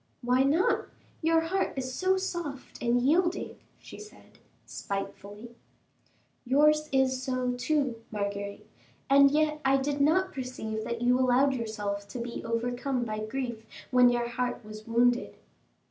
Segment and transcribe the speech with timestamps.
[0.23, 0.87] "Why not?
[1.21, 5.55] Your heart is so soft and yielding," she said, spitefully.
[6.43, 8.65] "Yours is so, too, Marguerite,
[9.11, 13.63] and yet I did not perceive that you allowed yourself to be overcome by grief
[13.91, 15.35] when your heart was wounded."